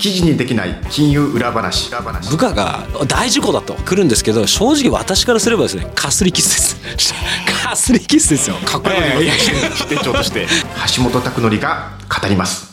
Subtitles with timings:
[0.00, 1.90] 記事にできない金融裏話。
[2.30, 7.12] 部下が大事故だと来るんですけど正直私からすればですねかすりキスです。
[7.62, 8.56] かすりキス ですよ。
[8.64, 9.30] かっこいいこと言い
[9.88, 10.46] 店長として
[10.96, 12.70] 橋本拓典が語ります。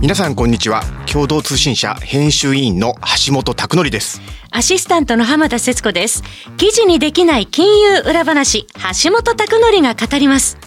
[0.00, 0.82] 皆さんこんにちは。
[1.10, 2.96] 共同通信社編集委員の
[3.26, 4.20] 橋本拓典です。
[4.50, 6.24] アシスタントの浜田節子です。
[6.56, 8.66] 記事にできない金融裏話
[9.04, 10.58] 橋本拓典が語ります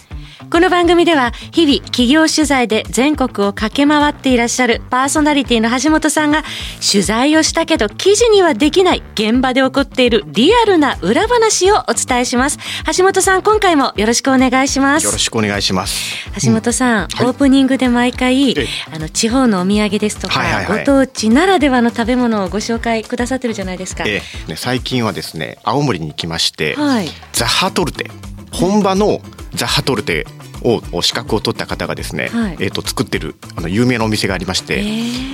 [0.50, 6.42] この番組では日々企業取材で全国を駆け回っていらっしゃるパーソナリティの橋本さんが
[6.80, 12.58] 取材をしたけど記事にはできない現場で起こっているリアルな裏話をお伝えします。
[12.96, 15.04] 橋本さん今回もよろしくお願いします。
[15.04, 18.54] よろしくお願いします橋本さん、うんはい、オープニングで毎回
[18.92, 28.10] あの地方のお土産ですとか、はいはいはい、ご当地ならではの食べ物をご紹介くださってるじゃないですか、えね、最近はですね青森に行きまして、はい、ザハトルテ。
[28.50, 29.20] 本場の
[29.54, 30.26] ザハトルテ
[30.62, 34.80] を資格を取った方がですね、はい、えー、と作ってるあの有名なお店がありまして、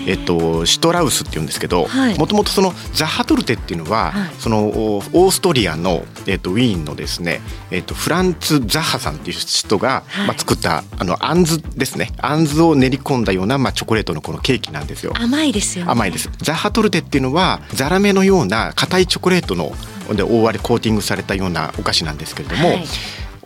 [0.06, 1.86] えー、とシュトラウスっていうんですけど
[2.18, 12.12] もともとそのザハトルテっていうのは、はい、そのオーストリアの、えー、とウィーンのですね、えー、とフランツ・ザッハさんっていう人が、まあ、作ったあのあんずですね。
[12.18, 15.12] あんずを練り込んだような、まあ、チョコレートのこのケーキなんですよ。
[15.16, 16.30] 甘いですよ、ね、甘いです。
[16.38, 19.72] ザハトルテっていうのはザラメのような硬いチョコレートの
[20.12, 22.84] で覆われコーティングされたようなお菓子なんですけれども、はい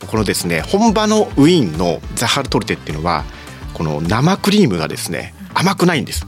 [0.07, 3.25] このですね本場のウィーンのザハルトルテっていうのは
[3.75, 6.25] この生クリームがですね甘くないんです。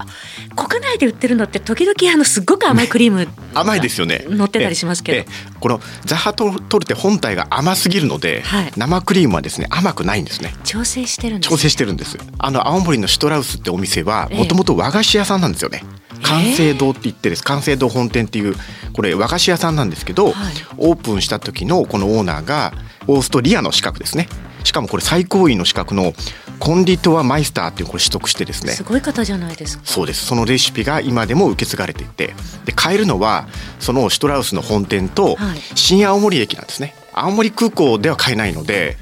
[0.57, 4.25] 国内で売ってるのって時々あのすっごく甘いクリーム、 甘いですよね。
[4.29, 5.25] 乗ってたりしますけど。
[5.61, 10.55] このザハトルテ本体が甘すぎるので、はい、生クリームはですね甘くないんですね。
[10.65, 12.19] 調整してるんです、調整してるんです。
[12.39, 15.84] あの青森のシュトラウスってお店はもともと和菓子屋さんなんですよね、
[16.23, 17.45] 完成堂って言ってです。
[17.45, 18.55] 完成堂本店っていう
[18.93, 20.35] これ和菓子屋さんなんですけど、はい、
[20.79, 22.73] オープンした時のこのオーナーが
[23.07, 24.29] オーストリアの資格ですね。
[24.65, 26.12] しかもこれ最高位の資格の
[26.59, 28.73] コンディトワマイスターっていうこれ取得してですね。
[28.73, 29.85] すごい方じゃないですか。
[29.87, 30.27] そうです。
[30.27, 32.34] そのレシピが今でも受け継がれていて。
[32.67, 35.39] で買えるのはそのシュトラウスの本店と
[35.75, 36.94] 新青森駅なんですね。
[37.12, 38.99] 青森空港では買えないので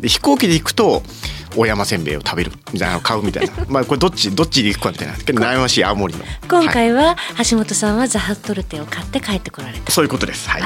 [0.00, 1.02] で飛行機で行くと
[1.58, 6.24] 大山せんべいを食べるみたいな買うみたいなまあこれどっちどっちで行くかみたいなけど悩ましい青森の。
[6.48, 7.16] 今回は
[7.50, 9.90] 橋本さんはザハトルテを買って帰ってこられた。
[9.90, 10.48] そういうことです。
[10.48, 10.62] はい。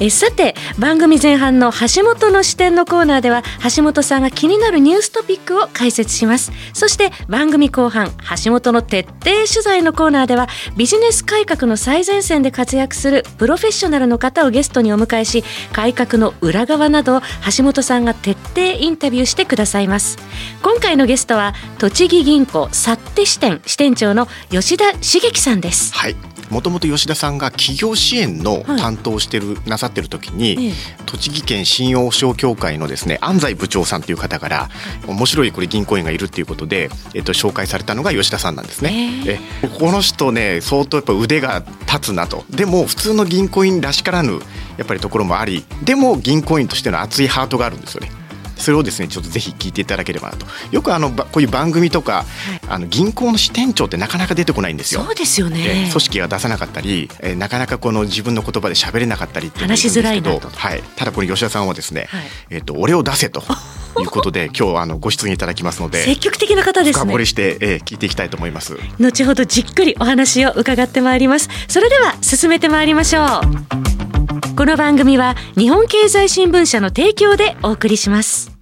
[0.00, 3.42] えさて番組前半の橋本の視点のコーナーでは
[3.76, 6.52] 橋本さんが気になるニューストピックを解説します。
[6.72, 8.10] そして番組後半
[8.44, 17.20] 橋本の徹底取材のコーナーではビジネス改革の最前線で活躍するプロフェッショナルの方をゲストにお迎えし改革の裏側などを
[17.56, 20.13] 橋本さんが徹底インタビューしてくださいます
[20.62, 25.94] 今回のゲストは栃木銀行サッテ支店支店長の吉田茂樹さんです。
[25.94, 26.16] はい。
[26.50, 30.72] もともと吉田さんが企業支援の担当してる、はい、なさってる時に、ええ、
[31.06, 34.68] 栃木県信用商協会のですね安西部長さんという方から、
[35.06, 39.22] 面白いこれ銀行員がいるっていうことで、えっと、紹介されたのが吉田さんなんですね。
[39.26, 39.40] え。
[39.62, 42.44] えこの人ね相当やっぱ腕が立つなと。
[42.50, 44.40] でも普通の銀行員らしからぬ
[44.76, 48.10] やっぱりところもありでも銀行員としての熱いハートがあるんですよね。
[48.56, 50.46] それをですねちょっとぜひ聞いていただければなと。
[50.70, 52.24] よくあのこういう番組とか、はい、
[52.68, 55.02] あの銀行の支店長ってなかなか出てこないんですよ。
[55.02, 63.42] そうですよね、組織が出さなかったり、えー、なかなかこの自分の言葉で喋れなかったりって話しづらいなと、はい、ただこれ吉田さんはですね、はい、えっ、ー、と俺を出せと
[64.00, 67.04] いうことで 今日あのご出演いただきますので積極的な方ですね。
[67.04, 68.76] 深掘りして、えー、聞いていきたいと思います。
[68.98, 71.48] 後ほどじっくりお話を伺ってまいります。
[71.68, 74.56] それでは進めてまいりましょう。
[74.56, 78.52] この番組は日本経済新聞社の提供でお送りします。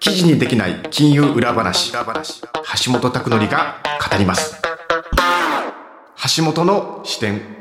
[0.00, 3.76] 記事にできない金融裏話橋本拓典が
[4.10, 4.60] 語ります。
[6.36, 7.55] 橋本の視点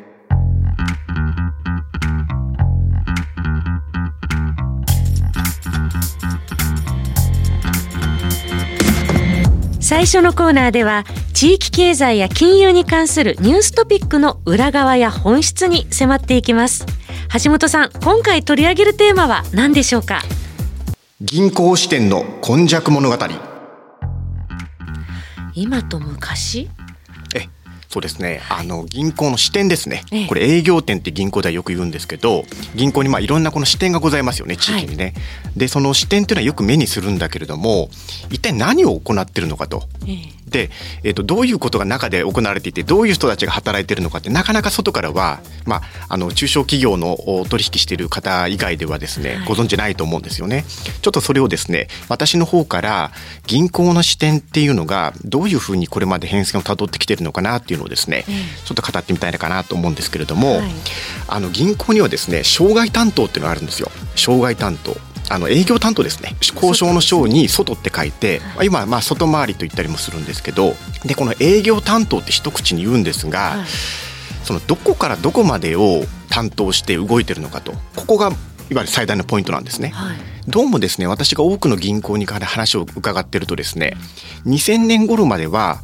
[9.88, 16.88] 最初のコーナーでは地域経済や金融に関するニューストピックの裏側や本質に迫っていきます。
[17.44, 20.24] 橋本さん今回取り上げるテーマは何でしょうか？
[21.22, 23.18] 銀行支店の今昔物語。
[25.54, 26.68] 今と昔？
[26.80, 26.85] え
[27.96, 28.42] そうですね。
[28.50, 32.44] あの銀行の支店ですね、これ営業店って銀行ではよく言うんですけど
[32.76, 35.14] 銀行にまあいろんなこの支店がございますよね地域にね、
[35.46, 37.88] はい、でその支店っていうのはよく目にするんだけれども
[38.30, 40.45] 一体何を行ってるのかと、えで、
[41.04, 47.18] えーと、どういうことが中で行われていてどういう人たちが働いているのかってなかなか外からは、まあ、あの中小企業の
[47.50, 50.66] 取引している方以外ではですね、はい、ご存じないと思うんですよね。
[51.02, 53.12] ちょっとそれをですね私の方から
[53.46, 58.36] 銀行の視点っていうのがどういうふうにこれまで変遷をたどってきてるのかなっていうのをですね、うん、
[58.66, 60.68] ちょっと語ってみたいのかなと思うんですけれども、はい、
[61.28, 63.90] あの銀行にはですね障害担当っていうのがあるんですよ。
[64.16, 64.96] 障害担当
[65.30, 66.36] あの営業担当ですね。
[66.56, 70.74] 交渉の章に外って書いて、はい、今まあ外回りと言ったりもするんですけど
[71.04, 73.66] でこの営業担当って一口に言うんですが、はい、
[74.44, 78.36] そのどこからどこまでを担当して動いてるのかとここがいわ
[78.70, 79.90] ゆる最大のポイントなんですね。
[79.90, 83.98] はいどうもですね、私が多くの銀行にから話を伺ってるとですね、
[84.46, 85.80] 2000年頃までは、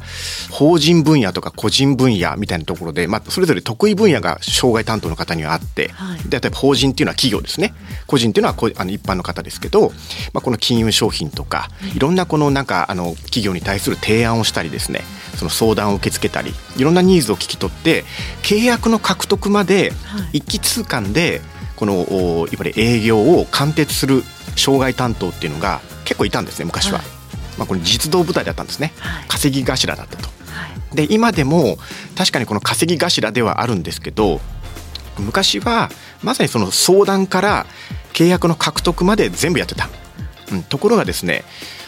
[0.52, 7.74] 法人分野とか個人分野みたいなところで、まあ、それぞれ得意分野が障害担当の方にはあって、はい、で例えば法人っていうのは企業ですね。
[8.06, 9.90] 個人っていうのはあの一般の方ですけど、
[10.32, 11.98] まあ、この金融商品とか、い。
[11.98, 15.00] ろんなこのなんか、あの、企業に対する提案をしたりですね、
[15.34, 18.04] その相談を受け付けたり、いろんなニーズを聞き取って、
[18.42, 19.92] 契約の獲得まで
[20.32, 21.40] 一気通貫で、
[21.82, 24.22] このいわゆる営業を貫徹する
[24.54, 27.06] 障害担当っていうのが結構いたんですね昔は、はい、
[27.58, 30.28] まあ、これ実動部隊だったんですね、はい、稼ぎ頭だったと。
[30.94, 31.78] で今でも
[32.16, 34.40] 確かにこの稼ぎ頭ではあるんですけど
[35.18, 35.90] 昔は
[36.22, 37.66] まさにその相談から
[38.12, 39.88] 契約の獲得まで全部やってた、
[40.52, 41.42] うん、ところがですね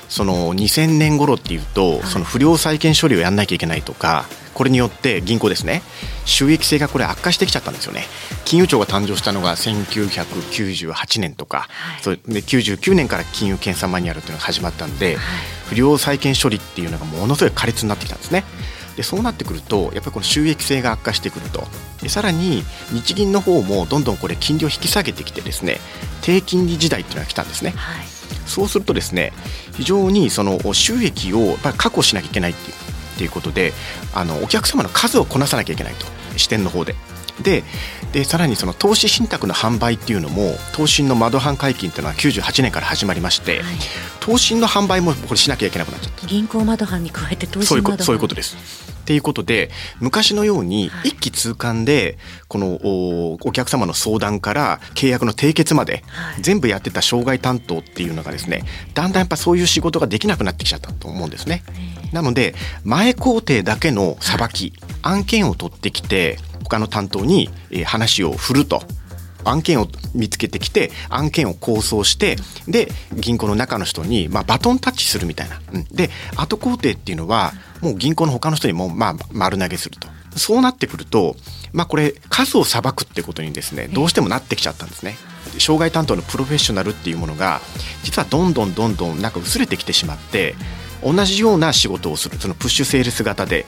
[0.08, 5.82] その2000年頃っていうと、その不良債権処理をやんなきゃいけないとかこれによって銀行ですね
[6.24, 8.04] 収益性がこれ悪化してきちゃったんですよね。
[8.44, 15.24] 金融庁が誕生したのが1998年とか、はい、それで99年から金融検査マニュアルというのが始まったんで、はい、
[15.68, 18.44] 不良債権処理っていうのがものすごい苛烈になってきたんですね。
[18.96, 21.66] でそうなってくるとやっぱりこの収益性が悪化してくると。
[22.00, 22.62] でさらに
[22.92, 25.78] 日銀の方もどんどんこれ金利を引き下げてきてですね
[26.22, 28.04] 低金利時代っていうのが来たんですね、はい、
[28.46, 29.32] そうするとですね
[29.76, 32.76] 非常にその収益を確保しなきゃいけないっていう
[33.14, 33.72] っていうことで
[34.12, 36.06] あのお客様の数をこなさなきゃいけないと。
[36.36, 36.94] 支店の方で。
[37.42, 37.64] で
[38.12, 43.74] でさらにその投資信託の販売っていうのも投信の窓販解禁っていうのは98年から始まりまして、はい、
[44.20, 46.26] 投信の販売もこれしなきゃいけなくなっちゃった。
[46.28, 48.02] 銀行窓販に加えて投資窓販。
[48.04, 49.68] そういうことですっていうことで
[50.00, 52.16] 昔のように一気通貫で
[52.48, 56.02] このお客様の相談から契約の締結まで
[56.40, 58.62] 全部やってた障害担当っていうのがですね
[58.94, 61.62] だんだんやっぱそういう仕事ができなくなってきちゃったと思うんですね。
[62.12, 64.72] なので前工程だけのさばき
[65.02, 67.50] 案件を取ってきて他の担当に
[67.84, 68.82] 話を振ると
[69.44, 72.36] 案件を見つけてきて案件を構想して
[72.66, 77.52] で銀行の中の人に、まあ、バトンタッチするみたいな、うん、で後工程っていうのは
[77.84, 80.08] もう銀行の他の人にも、まあ、丸投げすると。
[80.36, 81.36] そうなってくると、
[81.72, 85.16] まあ、これ数をさばくってことにですねどうしてもなってきちゃったんですね。
[85.58, 87.60] 障害担当のプロフェッショナルっていうものが
[88.02, 90.56] 実はどんどんどんどんなんか薄れてきてしまって
[91.04, 92.38] 同じような仕事をする。
[92.38, 93.66] そのプッシュセールス型で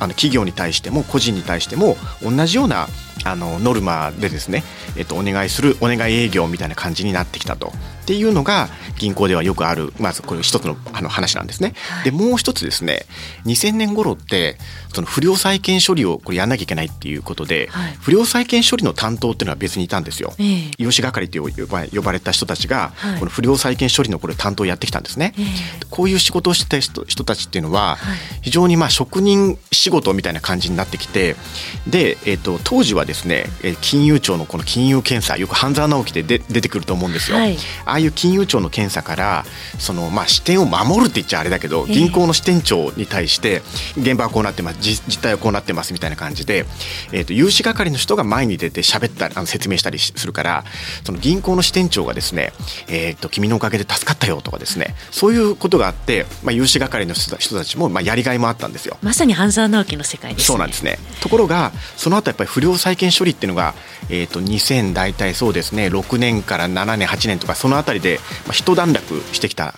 [0.00, 2.88] あの企業に対しても個人に対しても同じような
[3.24, 4.64] あのノルマでですね、
[4.96, 7.72] えっと、お願いするお願い営業みたいな感じになってきたと。
[8.04, 8.68] っていうのが
[8.98, 11.72] 銀行ではよくあるまずこれ一つのあの話なんですね。
[12.04, 13.06] でもう一つですね
[13.46, 14.58] 2000年頃って
[14.92, 20.34] その不良債権処理をこれやんなきゃいけないっていうことで、はい、不良債権処理の担当っていうのは別にいたんですよ。
[20.38, 25.32] えー、融資係って呼ば呼ばれた人たちが、はい、この不良債権処理のこれ担当をやってきたんですね。
[25.38, 31.36] えー、こういう仕事をしてた人人たちっていうのは、はい、非常にまあ職人仕事みたいな感じになってきて
[31.86, 33.46] で、えーと、当時はですね
[33.80, 37.38] 金融庁のこの金融検査よく半沢直樹でで出てくると思うんですよ。
[37.84, 39.44] ああいう金融庁の検査から
[39.78, 43.62] その、まあ、支店を守るって言っちゃあれだけど銀行の支店長に対して
[43.96, 46.64] 現場はこうなってます実態はこうなってますみたいな感じで、
[47.12, 50.64] えーと、融資係の人が前に出て喋ったりあの説明したりするから
[51.04, 52.52] その銀行の支店長がですね、
[52.88, 58.96] えーと、君のおかげで助かったよとかですねそういうことがあって、まあ、融資係の人たちも、まあ、やりがいもあったんですよ。
[59.02, 60.98] まさに半沢直樹の世界です、ね、そうなんですね。
[61.22, 63.74] ところがその後やっぱり不良債権処理っていうのが、
[64.10, 65.86] えーと、2000大体そうですね。
[65.86, 69.74] 6年から7年8年とかそのあたりで、まあ、一段落してきた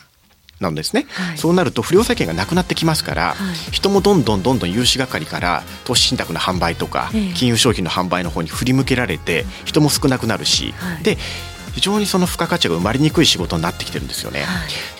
[0.60, 11.18] なんですね、はい、そうなると不良債権がなくなってきますから、はい、人もどんどんどんどん融資係から投資信託の販売とか、金融商品の販売の方に振り向けられて人も少なくなるし、はい、で
[11.76, 14.46] 非常にその付加価値が生まれにくい仕事になってきてるんですよね。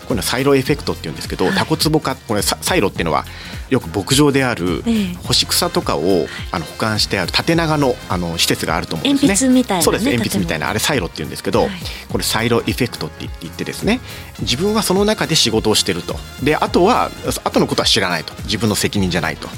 [0.06, 3.24] これはサイロエフェクトっていうんですけど、タコツボ化これサイロっていうのは
[3.70, 4.84] よく牧場である
[5.24, 9.28] 干し草とかをあの保管してある縦長のあの施設があると思うんですね。
[9.28, 11.70] 鉛筆みたいな、ね、そうです鉛筆みたいなあれサイロって言うんですけど、はい、
[12.10, 14.00] これサイロエフェクトって言ってですね
[14.40, 16.16] 自分はその中で仕事をしてると。
[16.42, 17.10] であとは
[17.44, 18.34] 後のことは知らないと。
[18.44, 19.48] 自分の責任じゃないと。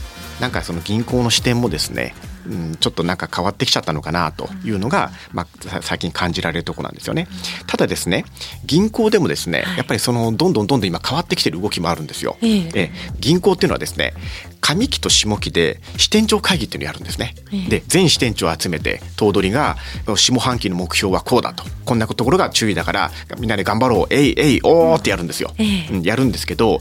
[0.41, 2.15] なんかその銀行の視点もですね
[2.49, 7.29] うん、ちょっとなんか変わってきちゃったのかなというのが、まあ、最近感じられるところなんですよね。
[7.67, 8.25] ただですね
[8.65, 12.37] 銀行でもですね、やっぱりそのどんどんどんどん今変わってきてる動きもあるんですよ。
[12.43, 12.91] ええ
[13.21, 14.15] 銀行っていうのはですね
[14.61, 17.35] 上期と下期で支店長会議っていうのをやるんですね。
[17.69, 19.77] で全支店長を集めて頭取が
[20.17, 25.55] 下半期の目標はこうだとこんなところが注意だからみんなで頑張ろうえいえいおーってやるんですよ。
[25.59, 26.81] うん、やるんですけど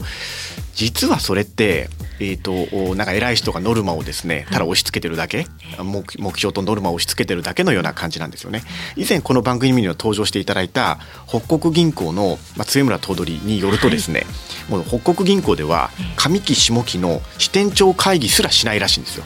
[0.78, 5.46] 実はそれってえーと、なんか偉い人がノルマをですねただ押し付けてるだけ、
[5.78, 8.62] 目標とノルマを押し付けてるだけのような感じなんですよね。
[8.96, 14.26] 以前この番組にも登場していただいた北国銀行の、まあ、末村頭取によるとですね、
[14.68, 19.24] はい、もう北国銀行では上期下期の支店長会議すらしないらしいんですよ。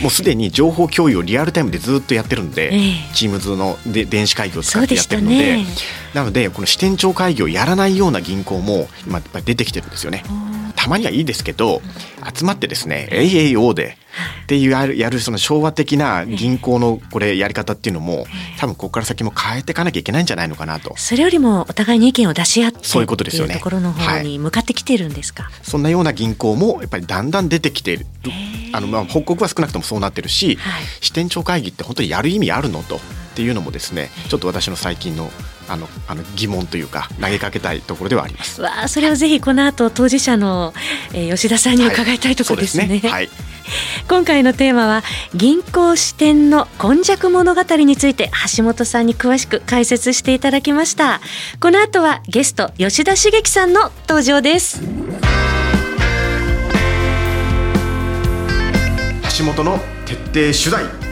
[0.00, 5.66] もうすでに情報共有をリアルタイムでずっとやってるんで、えー、チームズので電子会議を使ってやってるので、ね、
[6.14, 10.24] なのでこの支店長会議をやらないような銀行も今出てきてるんですよね。
[10.76, 11.80] たまにはいいですけど
[12.32, 13.96] 集まってですね AAO で
[14.44, 18.26] っていうやるやるその昭和的な銀行のこれやり方っていうのも
[18.58, 20.94] 多分ここから先も変えていかなきゃいけないんじゃないのかなと。
[20.96, 23.54] それよりもお互いに意見を出し合ってそういうことですよね。
[23.54, 28.06] ところの方に向かってきてるんですか、はい、そんなような銀行もやっぱりだんだん出てきている。
[28.72, 33.00] あのまあ報告は少なくともそうなってるし、はい、支店長会議って本当にやる意味あるのとっ
[33.34, 35.30] ていうのもですねちょっと私の最近の
[35.68, 38.60] あのあの疑問というか投げかけたいところではあります。
[38.60, 40.74] わあそれをぜひこの後当事者の、
[41.12, 42.84] えー、吉田さんに伺いたいところですね。
[42.84, 43.30] はい、ねはい、
[44.08, 45.02] 今回のテーマは
[45.34, 51.20] 銀行支店の今昔物語について橋本さんに詳しく解説していただきました。
[51.60, 54.80] この後はゲスト吉田茂樹さんの登場です。
[59.38, 61.03] 橋本の徹底取材。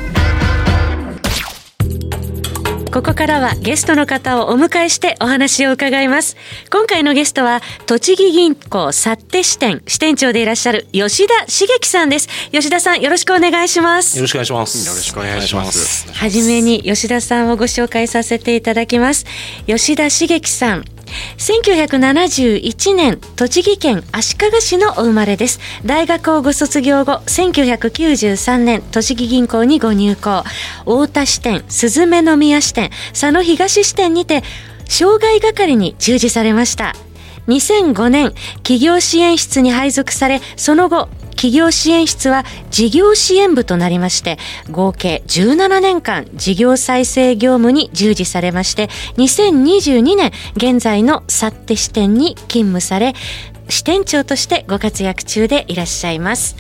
[2.93, 6.37] ここからはゲストの方をお迎えしてお話を伺います。
[6.71, 12.29] 今回のゲストは栃木銀行幸手支店支店長でいらっしゃる吉田茂樹さんです。
[12.51, 14.19] 吉田さんよろしくお願いします。
[14.19, 14.87] よろしくお願いします。
[14.87, 16.13] よろしくお願いします。
[16.13, 19.25] はじめに吉田さんをご紹介させていただきます。
[19.67, 20.85] 吉田茂樹さん
[21.39, 25.61] 1971年栃木県足利市のお生まれです。
[25.85, 30.45] 大学をご卒業後1993年栃木銀行にご入行。
[30.85, 34.43] 太田支店スズメ宮支店佐野東支店にて
[34.89, 36.95] 障害係に従事されました。
[37.49, 41.09] 2005年企業支援室に配属されその後
[41.43, 44.39] 企業支援室は事業支援部となりまして
[44.71, 53.15] 合計17年間事業再生業務に従事されまして2022年現在の去って支店に勤務され
[53.69, 56.55] 支店長としてご活躍中でいらっしゃいます。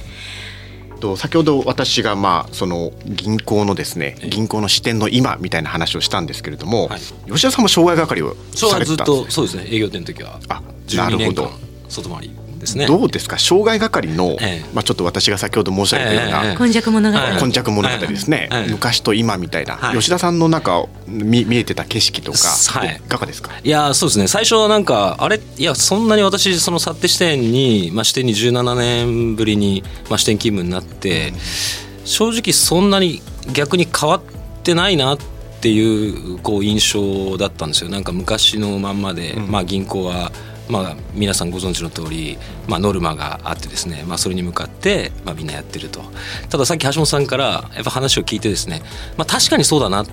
[1.17, 10.41] 先ほど私がまあその銀行のですね銀行の支店の今みたいな話をしたんですけれども、はい、吉田さんも障害係をされてたんです、ね、ずっとそうですね営業店の時は。
[10.49, 11.49] あ12年間
[11.89, 12.87] 外回りですね。
[12.87, 13.38] どうですか？
[13.38, 17.19] 障害係の、ええ、まあ、ちょっと私が先ほど申し上げたような、今昔物語。
[17.19, 23.50] 今昔物語ですね、昔と今みたいな、はい、吉田さんの中見見えてた景色とか、はい、いかがですか？
[23.62, 24.28] いやそうですね。
[24.28, 25.40] 最初はなんかあれ？
[25.59, 33.21] いやそんなに私その去って支店に、まあ、支店に17年ぶりに、まあ、支店勤務になって、うん、正直そんなに
[33.52, 34.23] 逆に変わっ
[34.62, 35.19] てないなっ
[35.61, 37.90] ていうこう印象だったんですよ。
[37.90, 40.31] なんか昔のまんまで、うん、まあ銀行は
[40.69, 42.38] まあ、皆さんご存知の通り、
[42.69, 46.02] まあ、ノルマがあってですね、まあ、それに向かって、まあ、みんなやってると。
[46.49, 48.83] たださっき橋本さんからやっぱ話を聞いてですね、
[49.16, 50.07] まあ、確かにそうだなっ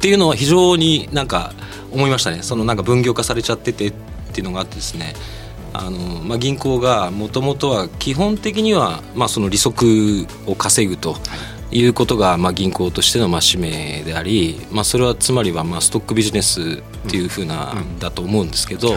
[0.00, 1.52] ていうのは非常になんか
[1.92, 2.42] 思いましたね。
[2.42, 3.92] そのなんか分業化されちゃっててっ
[4.32, 5.14] ていうのがあってですね。
[5.72, 11.12] あの、まあ、銀行がもともとは基本的には、まあ、その利息を稼ぐと。
[11.72, 11.84] い。
[11.86, 18.92] うことがまあ銀行としてのまあ使命であり、まあ、それはつまりはまあストックビジネスっていうふうなだと思うんですけど、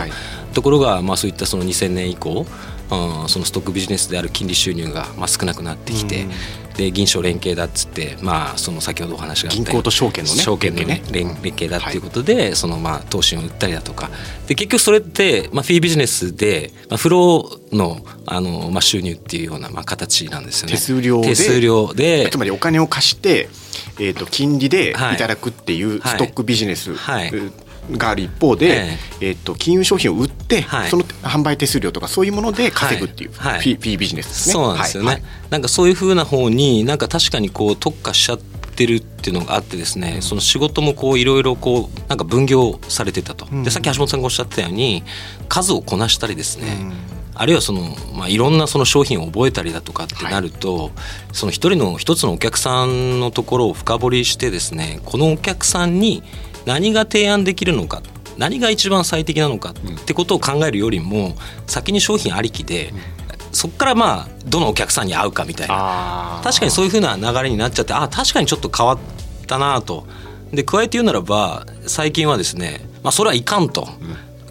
[0.54, 2.46] ところが、まあ、そういったその2000年以降、
[2.92, 6.26] うん、そのストックビジネスである金利収入がまあ少なくなってきて、
[6.78, 14.10] で銀商連携だっつって、まあ、その先ほどお話があった銀行と証券のね証券の、ね、連連携だっていうことで、はい、そのまあ投資を売ったりだとか。
[14.48, 20.74] で結局それって、まあ、フィービジネスで、まあ、フローのあの、まあ、収入っていうような、まあ、形なんですよね。
[20.74, 23.50] 手数料で手数料でつまりお金を貸して
[24.00, 24.94] えーと、金利でい。
[24.94, 26.96] ただくっていうストックビジネス、
[27.92, 34.54] がある一方で、えー、と金融商品を売って、はい、その販売手数料とかそういうもので稼ぐっていう、はい、フィービジネスですね。
[34.54, 35.94] そうなんですよね、はい、なんかそうい。
[35.94, 38.40] うふうな方になんか確かにこう特化しちゃっ
[38.76, 45.04] てるっていうのがあってですね、うん、その仕事もこういろいろこうなんか分業されてたと、うん、でさっき橋本さんがおっしゃったように
[45.48, 46.94] 数をこなしたりですね、うん。
[47.36, 50.92] あるいはその、まあ、いろんなその商品を覚えたりだとかってなると、はい、
[51.32, 56.24] その一人の一つのお客さんのところを深掘りしてですねこのお客さんに
[56.66, 58.02] 何が提案できるのか
[58.38, 59.74] 何が一番最適なのかっ
[60.06, 61.36] てことを考えるよりも
[61.68, 62.94] 先に商品ありきで、
[63.52, 66.42] そこからまあどのお客さんに合うかみたいな。
[66.44, 68.98] 確かにそういうふうな流れになっちゃってあ確かにちょっと変わっ
[69.48, 70.06] たなと。
[70.52, 73.88] で加えて言うならば最近はですね、まあ、それはいかんと。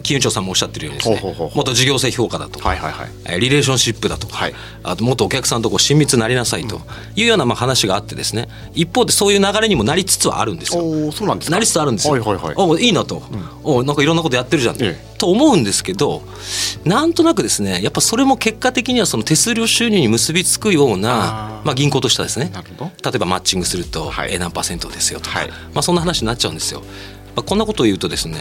[0.03, 1.57] 金融庁さんもおっしゃってるようにですねほうほうほうほう。
[1.57, 3.09] 元事業性評価だとか、はいはいはい。
[3.25, 4.53] えーリレーションシップだとか、はい。
[4.83, 6.81] あともっとお客さんとこう親密になりなさいと
[7.15, 11.11] いうようなまあ話があってですね一方でそういう流れにもなりつつはあるんですよ。
[11.11, 11.55] そうなんですか。
[11.55, 12.13] なりつつあるんですよ。
[12.13, 12.53] はいはいはい。
[12.57, 13.23] おいいなと、
[13.63, 15.13] おなんかいろんなことやってるじゃん、ええ。
[15.17, 16.21] と思うんですけど
[16.83, 24.33] なんとなくですねやっぱそれも結果的にはその手数料収入に結びつくようなまあ、銀行としてはですね例えばマッチングするとはい。
[24.33, 26.81] えー何パーセントですよとか、はいまあ、そんな話になっちゃうんですよ。
[27.35, 28.39] まあ、こんなことを言うとですね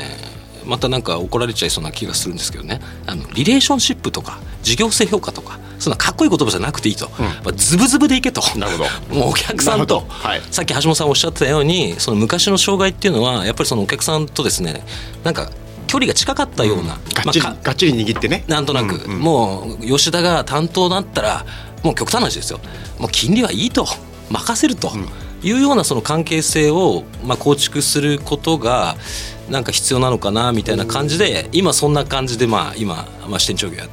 [0.67, 2.81] またなんか怒られちゃいそうな気がするんですけどね。
[3.07, 8.41] あのリレーションシップとか事業性評価とかそんなかっこいい言葉じゃなくていいと、まあ、ズブズブでいけと。
[8.59, 9.21] なるほど。
[9.21, 10.43] もうお客さんなと、はい。
[10.51, 14.83] さっき橋本さんおっしゃってたようにその昔の障害っていうのはやっぱりそのお客さんとですね
[15.25, 15.51] なんか
[15.87, 18.45] 距離が近かったような、がっちり、まあかがっちり握ってね。
[18.49, 19.21] なんとなく、うんうん。
[19.21, 21.45] もう吉田が担当だったら
[21.83, 22.61] もう極端な話ですよ。
[22.99, 23.87] もう金利はいいと。
[24.33, 24.91] 任せると
[25.43, 28.97] いうようなその関係性をまあ構築することが
[29.51, 33.89] なんか必要なのかなみたいな感じで今そんな感じでまあ今、まあ、支店長業やっ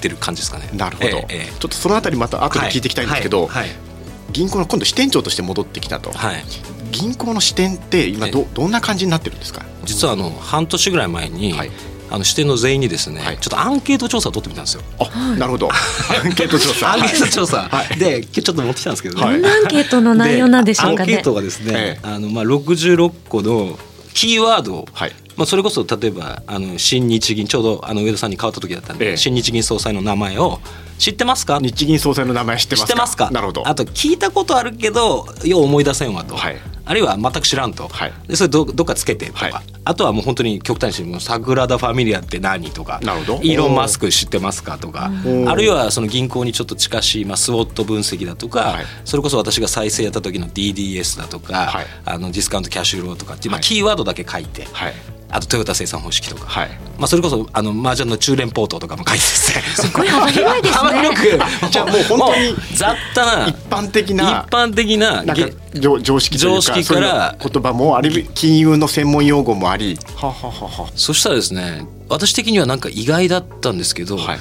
[0.00, 0.70] てる感じですかね。
[0.74, 1.52] なるほど、ええええ。
[1.52, 3.90] ちょっとそのあたりまた後で聞いていきたいんですけど、はいはい
[4.32, 6.44] 銀行の今度支店長として戻ってきたと、はい。
[6.92, 9.64] 銀行の支店って今ど,、えどんな感じになってるんですか？
[9.84, 11.70] 実はあの半年ぐらい前に、はい。
[12.12, 13.38] あの支店の全員にですね、はい。
[13.38, 14.82] ちょっとアンケート調査を取ってみたんですよ。
[14.98, 15.68] あ、なるほど。
[15.70, 16.90] アンケート調査。
[16.94, 17.98] アンケート調査、はい。
[17.98, 19.34] で今日ちょっと持ってきたんですけどね、はい。
[19.34, 21.14] どんなアンケートの内容なんでしょうかね。
[21.14, 22.06] アンケートがですね、ええ。
[22.06, 23.78] あのまあ66個の
[24.14, 25.12] キーワードを、はい。
[25.36, 29.16] まあそれこそ例えばあの新日銀ちょうどあの上田さんに変わった時だったんで、ええ。
[29.16, 30.60] 新日銀総裁の名前を
[30.98, 31.58] 知ってますか？
[31.60, 32.86] 日銀総裁の名前知ってますか？
[32.86, 33.30] 知ってますか？
[33.30, 33.66] なるほど。
[33.66, 36.56] あと聞いたことあるけどよう思い出せんわと、はい
[36.90, 38.12] あるいは全く知らんと、はい。
[38.26, 39.64] でそれどどっかつけてとか、はい。
[39.84, 42.98] あとはもう本当に極端にしてもうサグラダ・ファミリアって何とか。
[43.04, 43.42] なるほど。
[43.44, 45.08] イーロン・マスク知ってますかとか。
[45.46, 48.84] あるいはその銀行にちょっと近しい、まあ、スウォット分析だとか、はい。
[49.04, 51.86] それこそ私が再生やった時の DDS だとか、はい。
[52.06, 53.64] あのディスカウントキャッシュフローとかっていう、まあ、はい。
[53.64, 54.92] キーワードだけ書いて、はい
[55.30, 56.68] あとトヨタ生産方式とか、はい。
[56.98, 59.62] まあ、それこそあの麻雀の中連ポートとかも書いてですね。
[59.74, 60.78] すごい幅広いですね。
[60.78, 61.70] 幅広く。
[61.70, 69.98] じゃあもう本当に雑多な一般的な一般的ななんかげ常常識というか常識からそういう言葉もあり金融の専門用語もあり。
[70.16, 70.88] はははは。
[70.94, 74.38] そしたらですね私的にはなんか意外だったんですけど、はい。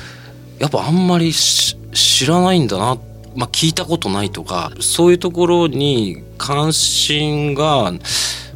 [0.59, 2.97] やっぱあんまりし知らないんだな、
[3.35, 7.93] まあ、聞いたことないとかそういうところに関心が、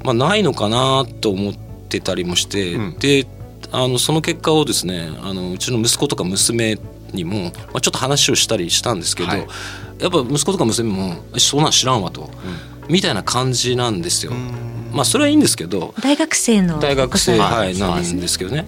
[0.03, 1.53] まあ、ないのかなと思っ
[1.99, 2.99] てたりもして、うん。
[2.99, 3.27] で
[3.71, 6.77] あのその結果をですねあのうちの息子とか娘
[7.11, 9.47] にも、まあ、ちょっと話をしたりしたんですけど、はい。
[9.99, 12.29] やっぱ息子とか娘も「えそんなん知らんわ」と、
[12.89, 14.33] みたいな感じなんですよ。
[14.91, 18.65] まあそれはいいんですけど大学生の大学生、はい、なんですけどね、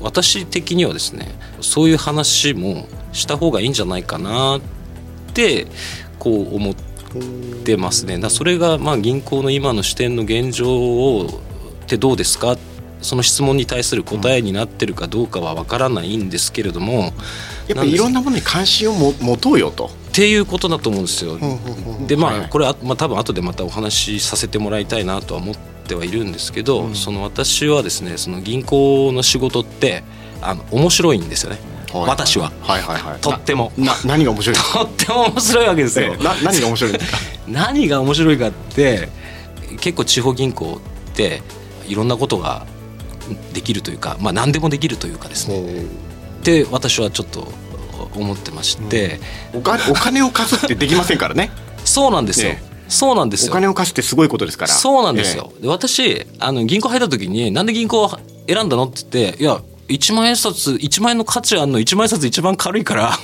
[0.00, 1.28] うん、私的にはですね
[1.60, 4.60] そういう話もした方がいいんじゃないかなっ
[5.34, 5.66] て
[6.18, 6.74] こう思っ
[7.64, 8.14] てますね。
[8.14, 11.40] だからそれがまあ銀行の今の視点の現状を
[11.90, 12.56] ってどうですか？
[13.02, 17.14] その質問に対する答えになってるかどうかは分からないんですけれども
[17.66, 19.86] やっぱりいろんなものに関心をも持とうよと。
[19.86, 21.38] っていうことだと思うんですよ。
[22.06, 30.02] でまあこれれは、まあ、多分後でまたお話しさせてもらいたいなとは思ってはいるんですけど、その私はですねその銀行の仕事って
[30.42, 31.58] あの面白いんですよね、
[31.92, 32.52] 私は。
[32.60, 33.72] はいはいはいとっても。
[33.78, 36.16] な何が面白い とっても面白いわけですよ。
[36.16, 36.92] な何が面白い
[37.48, 39.08] 何が面白いかって
[39.80, 41.42] 結構地方銀行って
[41.90, 42.66] いろんなことが
[43.52, 45.84] できるというか、まあ、何でもできるというかですね。
[46.40, 47.48] って私はちょっと
[48.14, 49.20] 思ってまして、
[49.52, 51.50] お金お金を貸すってできませんからね。
[51.84, 53.52] そうなんですよ、えそうなんですよ。
[53.52, 54.72] お金を貸すってすごいことですから。
[54.72, 58.10] そうなんですよ、で私あの銀行入った時になんで銀行を
[58.46, 63.18] 選んだのって言っていや1万円札1万円の価値あるの1万円札一番軽いから あ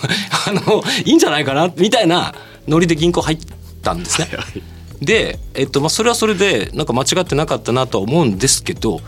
[0.52, 2.34] のいいんじゃないかなみたいな
[2.66, 3.38] ノリで銀行入っ
[3.82, 4.28] たんですね。
[4.32, 9.00] ええで、えっとまあ、それはそれでなんか間違ってなかったなとは思うんですけど、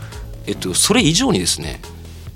[0.45, 1.81] えっと、それ以上にですね、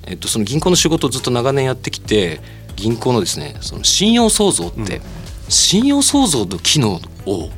[0.06, 2.42] えっと、その銀行の仕事をずっと長年やってきて
[2.76, 5.02] 銀行のですねその信用創造って、
[5.50, 7.50] 信用創造の機能を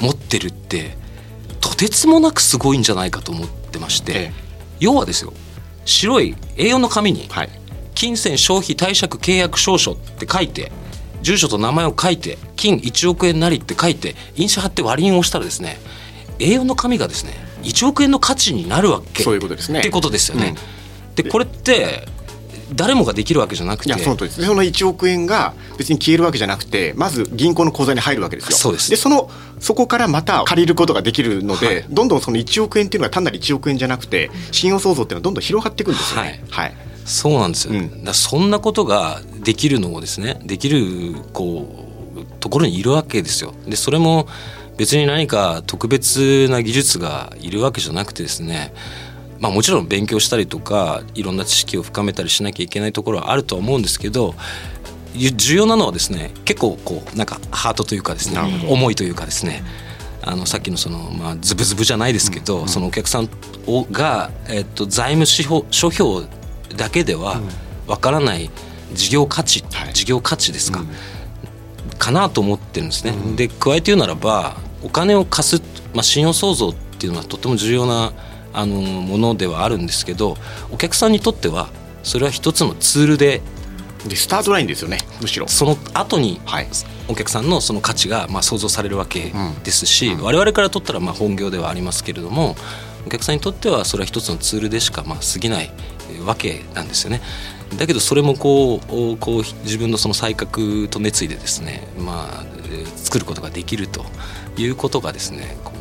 [0.00, 0.96] 持ってるって
[1.60, 4.32] とてつもなくすごいんじゃないかと思ってまして、ええ。
[4.80, 5.32] 要はですよ
[5.84, 7.50] 白い A4 の紙にはい。
[7.94, 10.70] 金銭消費貸借契約証書って書いて
[11.22, 15.78] 住所と名前を書いて金1億円なりって書いて印紙貼って割り印を押したらですね
[16.38, 19.80] A4 の紙がですね1億円の価値になるわけそういうことですね。
[19.80, 20.54] ってことですよね。
[20.56, 21.14] うん。
[21.14, 22.06] でこれって
[22.72, 24.44] 誰もができるわけじゃなくていやその通りです。
[24.44, 28.56] その1億円が別に消えるわけじゃなくてまず銀行の口座に入るわけですよ。
[28.56, 28.94] そうです。
[28.96, 31.84] そのそこからまた借りることができるので、はい。
[31.88, 36.44] どんどんその1億円っていうのが単なる1億円じゃなくて信用創造っていうのはどんどん広がっていくんですよね。
[36.50, 36.74] はい、
[37.08, 38.04] そうなんですよ、うん。
[38.04, 41.66] だそんなことができるのをですねできるこ
[42.16, 43.54] うところにいるわけですよ。
[43.66, 44.28] でそれも
[44.76, 48.72] 別に何か特別な技術がいるわけじゃなくてですね
[49.40, 54.34] まあ、もちろん勉強したりとかいろんな知識を深めたりしなきゃいけないところはあるとは思うんですけど
[55.14, 59.62] 重要なのはですね結構こうなんかハートというかですね思いというかですね
[60.22, 63.28] あのさっきのその、まあ、ズブズブじゃないですけど、うん、そのお客さん
[63.66, 66.28] をが、えっと、財務諸表
[66.78, 67.42] だけでは
[67.86, 68.50] わからない
[68.94, 70.88] 事業価値、はい、事業価値ですか、うん、
[71.98, 73.10] かなと思ってるんですね。
[73.10, 75.62] うん、で加えて言うならばお金を貸す、
[75.92, 78.12] まあ、信用創造っていうのはとても重要な
[78.54, 80.36] あのものではあるんですけど
[80.72, 81.68] お客さんにとっては
[82.02, 83.42] それは一つのツールで
[84.06, 85.48] でスタートラインですよねむしろ。
[85.48, 86.40] その後に
[87.08, 89.32] お客さんのその価値がまあ想像されるわけ
[89.64, 92.54] ですし、うん、我々からとったらまあ本業ではありますけれども
[93.06, 95.70] お客さんにとってはそれは一つのツールでしかまあ過ぎない
[96.28, 97.22] わけなんですよね。
[97.78, 102.44] だけどそれもこうこう自分のその才覚と熱意でですね、まあ、
[102.96, 104.04] 作ることができると
[104.56, 105.72] いうことがですねこ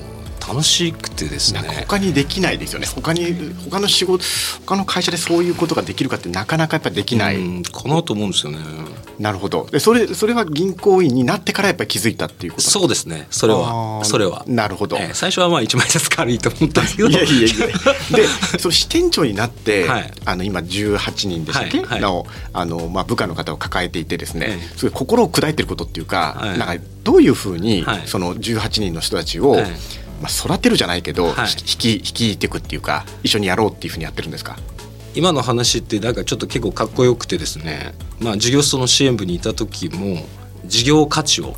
[0.47, 1.59] 楽しくてですね。
[1.87, 2.87] 他にできないですよね。
[2.87, 3.35] 他に
[3.69, 4.23] 他の仕事
[4.65, 8.59] 他の会社でそういうことができるかってなかなかやっぱできない、かなと思うんですよね。
[9.19, 9.67] なるほど。
[9.71, 12.69] でそれそれは銀行員になってからやっぱり気づいたっていうこと？
[12.69, 13.27] そうですね。
[13.29, 14.01] それは。
[14.05, 14.45] それは。
[14.47, 17.09] なるほど、えー、最初はまあ1枚ずつ軽いと思ったんですけど。
[17.09, 17.47] いやいやいや
[18.15, 18.27] で
[18.59, 29.57] その支店長になって、はい、あの今18人でしたっけ、はい、のあの、まあ、部下の方を抱えていてですね、すごい心を砕いてることっていうか、はい、なんかどういうふうに、その18人の人たちを、
[30.21, 34.57] まあ、育てるじゃないけど、はい、引き引きいていくっていうか一緒にやろうっていうふうにやってるんですか？
[35.15, 40.25] 今の話ってなんかちょっと結構かっこよくてですね、まあ、事業所の支援部にいた時も
[40.65, 41.55] 事業価値を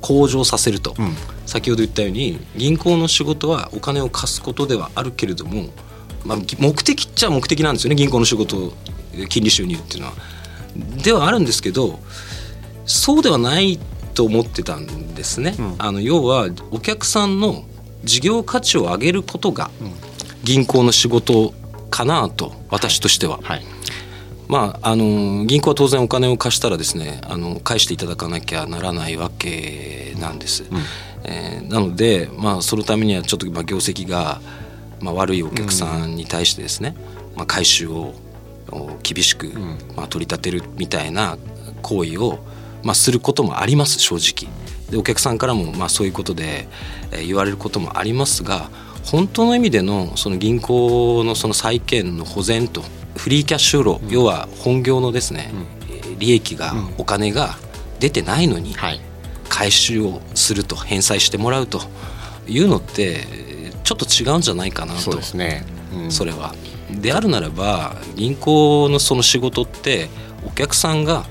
[0.00, 5.68] 向上させると、はいうん、先ほど言ったように銀行の仕事はお金を貸すことではあるけれども、
[6.24, 8.72] まあ、目的っちゃ目的なんですよね銀行の仕事
[9.28, 10.14] 金利収入っていうのは。
[11.02, 11.98] ではあるんですけど
[12.84, 13.78] そうではない
[14.14, 15.54] と思ってたんですね。
[15.58, 17.64] うん、あの要はお客さんの
[18.04, 19.70] 事業価値を上げることが
[20.44, 21.52] 銀行の仕事
[21.90, 23.40] かなと私としては。
[23.42, 23.64] はい、
[24.48, 30.64] まあ、あの銀行は当然お金を貸したらですねあの返していただかなきゃならないわけなんです。
[30.64, 30.78] うん、
[31.24, 34.40] えー、なので、まあ、そのためにはちょっとまあ業績が、
[35.00, 36.94] まあ、悪いお客さんに対してですね、
[37.32, 38.14] うん、まあ、回収を
[39.02, 39.48] 厳しく、
[39.96, 41.38] まあ、取り立てるみたいな
[41.82, 42.38] 行為を、
[42.82, 44.52] まあ、することもあります正直。
[44.90, 46.68] でお客さんからもまあそういうことで、
[47.12, 48.70] え言われることもありますが
[49.04, 52.82] 本当の意味でのその銀行のその債権の保全と
[53.16, 55.50] フリーキャッシュフロー、うん、要は本業のですね、
[56.10, 57.56] うん、利益が、うん、お金が
[58.00, 58.74] 出てないのに
[59.48, 61.80] 回収をすると返済してもらうと
[62.46, 63.24] いうのって
[63.84, 65.00] ちょっと違うんじゃないかなと。
[65.00, 65.64] そうですね、
[66.10, 66.54] それは。
[66.90, 70.08] であるならば銀行のその仕事って
[70.46, 71.26] お客さんが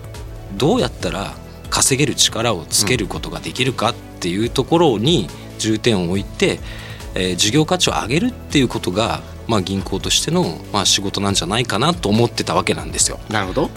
[0.55, 1.33] どうやったら
[1.69, 6.59] 稼げる力をつけることができるかっていうところに重点を置いて、
[7.15, 13.19] えー、事業価値を上げるっていうことが、まあ、銀行としての、まあ、仕事なんじゃないかなと思ってたわけなんですよ。
[13.29, 13.69] なるほど。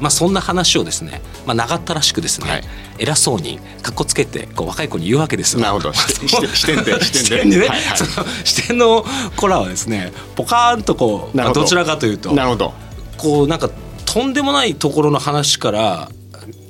[0.00, 2.62] まあ、そんな話をですね、まあ、長ったらしくですね、はい、
[2.98, 5.60] 偉そうにかっこつけてこう若い子に言うわけですよ。
[5.60, 5.92] なるほど。
[5.92, 7.56] 視点で視点で。
[7.60, 9.04] ね、はいはい、その視点の
[9.36, 12.74] 子らはですねポカーンとこう、まあ、どちらかというとなるほど。
[13.16, 13.70] こうなんか
[14.04, 16.10] とんでもないところの話から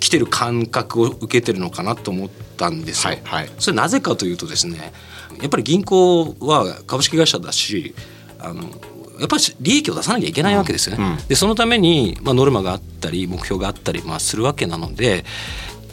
[0.05, 3.15] 来てる感覚を受けてるのかなと思ったんですよ。
[3.15, 4.93] はいはい、それなぜかというとですね
[5.41, 7.95] やっぱり銀行は株式会社だし
[8.39, 8.65] あの
[9.19, 11.03] やっぱり利益を出さなきゃいけないわけですよね。
[11.03, 15.25] うんうん、でそのために、まあ、ノルマがあったり目標があったり、まあ、するわけなので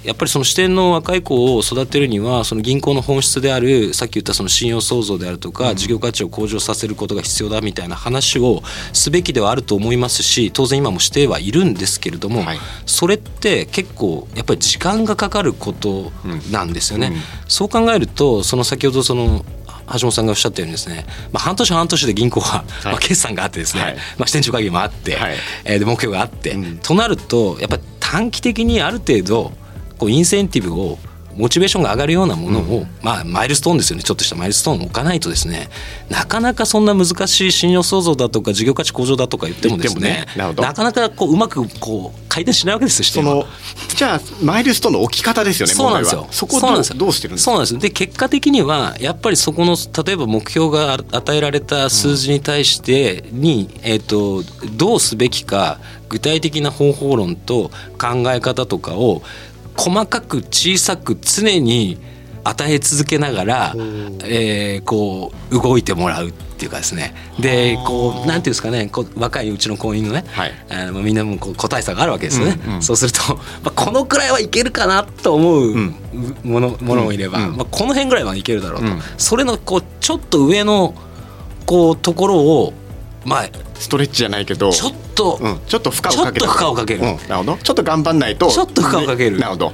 [0.04, 8.62] やっぱりその支店の若い子を育てるにはその銀行の本質であるさっき言ったその信用創造であるとか事業価値を向上させることが必要だみたいな話を
[8.94, 12.44] すべきではあると思いますし当然今もしてはいるんですけれども、
[12.86, 16.12] それって結構やっぱり時間がかかること
[16.52, 17.14] なんですよね。
[17.48, 19.46] そう考えるとその先ほどその
[19.94, 25.36] 橋本さんがおっしゃったようにですね、まあ、半年半年で銀行は、まあ、決算があってですね、はい、まあ、支店長会議もあって、はい、
[25.66, 29.52] えー、で目標があって、うん、となるとやっぱり短期的にある程度
[30.02, 30.98] こうインセンティブを
[31.36, 34.04] モチベーションが上がるようなものを、うん、まあマイルストーンですよね。
[34.04, 35.70] ちょっとしたマイルストーンを置かないとですね。
[36.10, 43.46] なかなかそんな難しい信用創造だとか事業価値向上だとか言ってもですね、ね、なかなかこううまくこう回転しないわけですよその
[43.96, 46.28] じゃあマイルストーンの置き方ですよねそうなんですよ。
[46.32, 54.44] そこどうどうしてるんですそうなんですで結果的にはやっぱりそこの例えば目標が与えられた数字に対してに、うん、えーと
[54.76, 59.22] どうすべきか具体的な方法論と考え方とかを
[59.82, 61.98] 細かく小さく常に
[62.44, 63.74] 与え続けながら、
[64.26, 67.15] えー、こう動いてもらうっていうかですね。
[67.39, 68.89] でこうなんていうんですかね。
[68.91, 75.76] こう若いうちの婚姻のね、はい、あのみんなもこう個体差があるわけですよね、うんうん、そうすると、 まあ、このくらいはいけるかなと思う
[76.44, 80.94] もの,、ものもいれば、うん、まあ、この辺ぐらいはいけるだろうと、それのこうちょっと上の
[81.65, 82.74] こうところを
[83.25, 87.01] まあストレッチじゃないけどちょっと、うん、ちょっと負荷をかけちょっと負荷をかける。
[87.01, 87.57] うん、なるほど。
[87.57, 88.49] ちょっと頑張んないと。
[88.49, 89.38] ちょっと負荷をかける。
[89.38, 89.73] なるほど。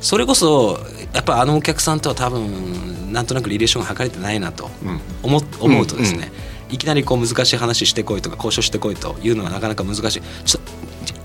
[0.00, 0.78] それこそ
[1.12, 4.70] やっぱあのお客さんとは多分なんとなくリレーションが図れてないなと。
[4.84, 5.00] うん。
[5.22, 6.30] 思,、思うとですね、
[6.70, 10.22] いきなりこう難しい話してこいとか交渉してこいというのはなかなか難しい。
[10.44, 10.72] ちょっと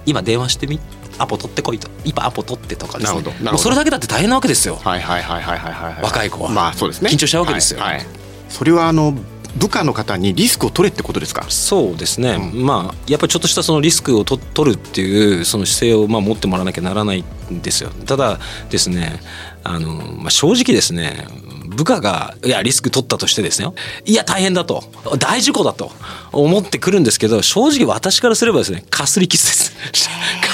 [0.05, 0.79] 今電話してみ？
[1.19, 1.89] アポ取ってこいと。
[2.05, 3.21] 今アポ取ってとかですね。
[3.21, 3.31] なるほど。
[3.31, 3.51] なるほど。
[3.51, 4.75] もうそれだけだって大変なわけですよ。
[4.75, 6.03] はいはいはいはいはいはいはい。
[6.03, 6.49] 若い子は。
[6.49, 7.09] まあそうですね。
[7.09, 7.79] 緊張しちゃうわけですよ。
[7.79, 8.05] はいはい。
[8.49, 9.13] それはあの
[9.58, 11.46] 部下の方にリスクを取れってことですか？
[11.50, 17.89] そうですね、うまあやっぱりちょっとしたそのリスクをと取るっていうその姿勢をまあ持ってもらわなきゃならないんですよ。
[18.06, 18.39] ただ
[18.70, 19.20] ですね
[19.63, 21.28] あの、まあ、正直ですね
[21.68, 23.68] 部下がいやリスク取ったとしてですね
[24.06, 24.84] いや大変だと
[25.18, 25.92] 大事故だと
[26.32, 29.74] 思ってくるんですけど正直私からすればですねかすりキスです。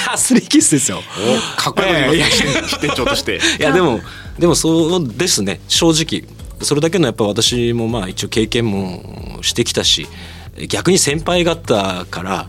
[0.05, 1.01] かすりキス ですよ。
[1.57, 2.31] かっこいますね。
[2.67, 3.39] 支 店長として。
[3.59, 3.99] いやでも
[4.37, 5.59] でもそうですね。
[5.67, 6.23] 正直
[6.61, 10.07] それだけのやっぱ私もまあ一応経験もしてきたし
[10.67, 12.47] 逆に先輩方から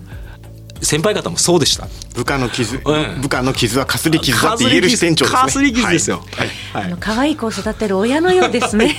[0.82, 1.88] 先輩方もそうでした。
[2.14, 3.20] 部下の傷、うん。
[3.20, 5.42] 部下の傷はかすり傷だって言える支店長ですね。
[5.42, 6.48] かすり傷ですよ、はい。
[6.72, 6.84] はい。
[6.84, 8.96] あの可愛い子を育てる親のようですね。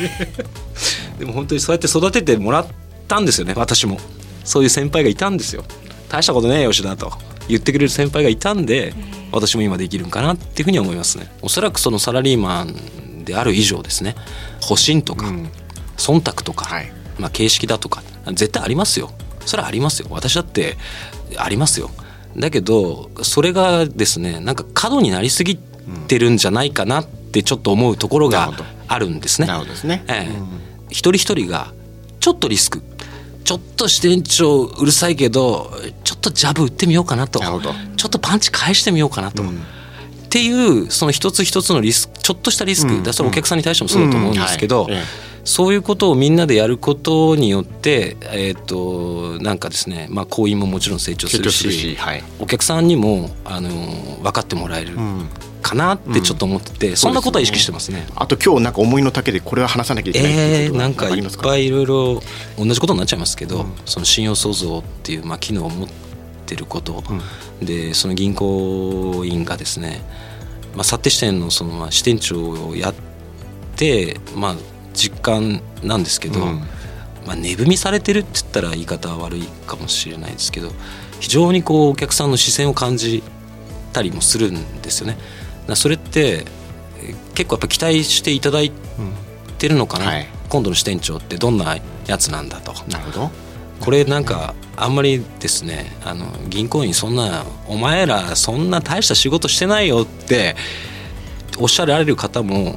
[1.17, 2.67] でも本当にそうやって育ててもらっ
[3.07, 3.99] たんですよね私も。
[4.43, 5.63] そういう先輩がいたんですよ。
[6.09, 7.11] 大したことねえよ吉田と
[7.47, 8.93] 言ってくれる先輩がいたんで
[9.31, 11.31] 私も今できるんかなっていうふうに思いますね。
[11.41, 12.75] おそらくそのサラリーマン
[13.23, 14.15] である以上ですね
[14.61, 15.49] 保身とか、うん。
[15.97, 16.91] 忖度とか、はい。
[17.19, 19.11] まあ、形式だとか絶対ありますよ。
[19.45, 20.07] それはありますよ。
[20.09, 20.77] 私だって
[21.37, 21.89] ありますよ。
[22.37, 25.57] だけどそれがですねなんか過度になりすぎ
[26.07, 28.51] てるんじゃないかなってちょっと思うところが
[28.87, 29.47] あるんですね。
[30.07, 30.33] ええ。
[30.33, 30.47] うん。
[30.89, 31.73] 一人一人が
[32.19, 32.81] ちょっとリスク
[33.43, 35.71] ちょっと支店長うるさいけど
[36.03, 39.61] ちょっとジャブ打ってみようかなとちょっとパンチ返してみようかなと、うん
[40.31, 43.03] っていうその一つ一つのリスクちょっとしたリスク、うん。
[43.03, 44.91] だそれお客さんに対してもそうだと思うんですけど、うん。
[44.91, 45.01] はい。
[45.01, 45.03] え
[45.43, 53.69] そういうことをみんなでやることによって、えー、となんかですね、まあ、行員ももちろん成長するししはい、お客さんにもあの
[54.21, 55.27] 分かってもらえるうん。
[55.63, 58.07] かなってちょっと思ってて、そんなことは意識してますね。
[58.15, 62.21] あと今日なんか思いの丈でこれは話さなきゃいけないえー、なんかいっぱいいろいろ
[62.57, 63.73] 同じことになっちゃいますけど、うん。
[63.85, 66.10] その信用創造っていう、まあ、機能を持って
[66.55, 67.03] ること、
[67.59, 67.65] うん。
[67.65, 70.01] でその銀行員がですね、
[70.75, 72.93] まあ、幸手支店のその、まあ、支店長をやっ
[73.75, 74.55] て、まあ、
[74.93, 76.63] 実感なんですけど、うん。
[77.25, 80.71] まあ、値踏みされてるって言ったら言い方は悪いかもしれないですけど
[81.19, 83.21] 非常にこうお客さんの視線を感じ
[83.93, 85.17] たりもするんですよね。
[85.75, 86.45] それって
[86.99, 88.71] えー結構やっぱ期待していただい
[89.57, 90.27] てるのかな、はい。
[90.49, 92.73] 今度の支店長ってどんなやつなんだと。
[92.89, 93.31] なるほど
[93.81, 100.55] これなんかあんまりですねあの銀行員そんなお前らそんな大した仕事してないよって
[101.59, 102.75] おっしゃられる方も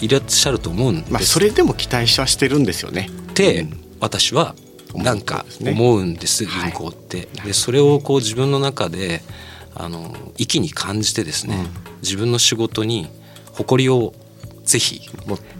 [0.00, 1.12] いらっしゃると思うんです。
[1.12, 3.08] まあそれでも期待はしてるんですよね。
[3.30, 3.80] って、うん。
[4.00, 4.54] 私は
[4.94, 6.70] なんか思思うんですはい。
[6.70, 7.28] 銀行って。
[7.44, 9.22] でそれをこう自分の中で
[9.74, 11.66] あの息に感じてですね、
[12.02, 13.08] 自分の仕事に
[13.52, 14.14] 誇りを
[14.64, 15.00] ぜひ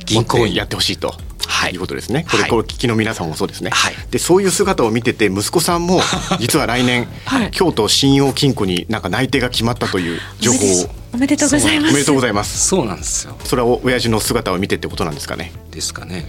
[0.04, 1.14] 銀行員やってほしいと。
[1.58, 2.24] はいいうことですね。
[2.30, 3.70] これ、はいこれ聞きの皆さんもそうですね。
[3.70, 6.00] はいで、そういう姿を見てて、息子さんも
[6.38, 10.90] 実は来年、はい京都信用金庫になんか内定が決まったという情報を。
[11.14, 11.90] おめでとうございます。
[11.90, 12.66] おめでとうございます。
[12.68, 15.52] そうなんですよそれはお親父の姿を見てってことなんですかね？
[15.72, 16.26] ですかね。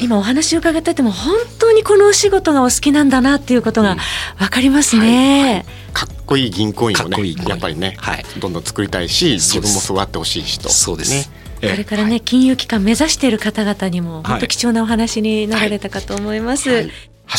[0.00, 3.96] 今お話を伺ってても本当にこのお仕事がお好きなんだなっていうことが
[4.38, 5.66] わかりますね。
[5.92, 11.26] かっこいい銀行員をねやっぱりね、はいどんどん作りたいし自分もそうあってほしいしとそうですね
[11.62, 16.70] これからね、金融機関目指している方々にもはい本当貴重なお話になられたかと思います。
[16.70, 16.90] はい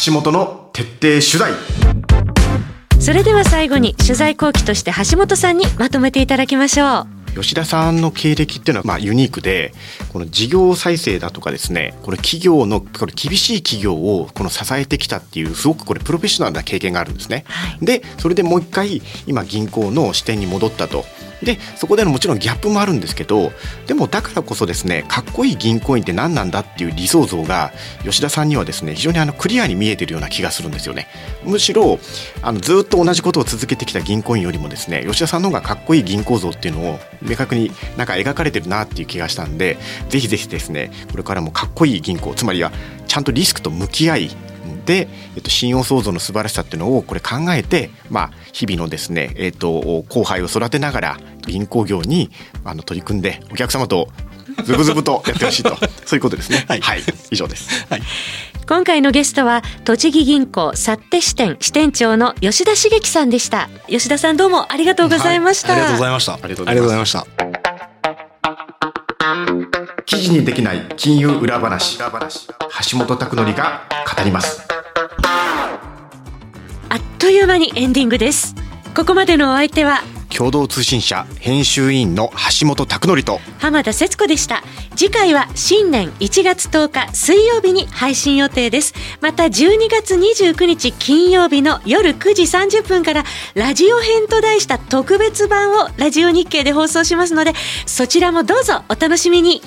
[0.05, 1.51] 橋本の徹底取材
[2.99, 7.05] それでは最後に取材後期として橋本さんにまとめていただきましょ
[7.35, 7.41] う。
[7.41, 9.73] 吉田さんの経歴っていうのはまあユニークで
[10.11, 17.43] この事業再生だとかですねこれ企業のこれ厳しい企業をこの支えてきたっていうすごくこれプロフェッショナルな経験があるんですね。
[17.47, 21.05] はいでそれでもう一回今銀行の支店に戻ったと。
[21.41, 23.51] でそこでのもちろんギャップもあるんですけど
[23.87, 27.71] でもだからこそですねかっこいい銀行員って何なんだっていう理想像が
[28.03, 31.07] 吉田さんにはですね非常にあのクリアに見えてるような気がするんですよね。
[31.43, 31.99] むしろ
[32.41, 39.77] あのずっと同じことを続けてきた銀行員よりもですね吉田さんの方がかっこいい銀行像っていうのを明確になんか描かれてるなっていう気がしたんで
[40.09, 42.71] ぜひぜひですねこれからもかっこいい銀行つまりは
[43.07, 44.31] ちゃんとリスクと向き合い
[44.85, 52.29] で、えっと、信用創造の素晴らしさっていうのをこれ考えて、まあ、日々のですね、えっと、後輩を育てながら銀行業に
[52.63, 54.09] あの取り組んでお客様と
[54.63, 55.75] ズブズブとやってほしいと。
[56.05, 56.65] そういうことですね。
[56.67, 56.81] はい、
[57.31, 57.87] 以上です。
[58.67, 63.69] 今回のゲストは栃木銀行幸手支店支店長の吉田茂樹さんでした。
[63.87, 66.33] 吉田さんどうもありがとうございました、ありがとうございました。
[66.33, 67.25] ありがとうございました。
[70.05, 73.83] 記事にできない金融裏話橋本拓典が
[74.15, 74.72] 語ります
[77.23, 78.53] という間にエンディングです。
[78.93, 84.61] ここまでのお相手は共同通信社編集委員の橋本拓則と浜田節子でした。
[84.97, 88.93] 次回は新年1月10日水曜日に配信予定です。
[89.21, 97.53] また12月29日金曜日の夜9時30分からラジオ編と題した特別版をラジオ日経で放送しますので
[97.85, 99.61] そちらもどうぞお楽しみに。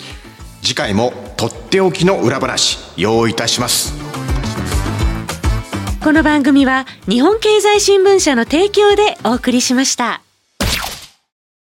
[0.60, 3.95] 次回もとっておきの裏話用意いたします
[6.06, 10.25] この番組は日本経済新聞社の提供でお送りしました。